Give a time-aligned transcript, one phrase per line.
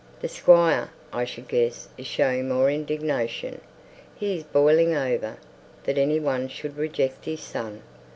[0.19, 3.61] The Squire, I should guess, is showing more indignation.
[4.15, 5.37] He is boiling over,
[5.83, 7.83] that any one should reject his son!